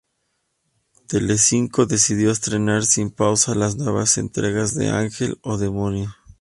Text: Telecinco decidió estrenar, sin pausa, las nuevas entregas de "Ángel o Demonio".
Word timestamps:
Telecinco 1.07 1.85
decidió 1.85 2.31
estrenar, 2.31 2.85
sin 2.85 3.11
pausa, 3.11 3.53
las 3.53 3.75
nuevas 3.75 4.17
entregas 4.17 4.73
de 4.73 4.89
"Ángel 4.89 5.37
o 5.43 5.57
Demonio". 5.59 6.15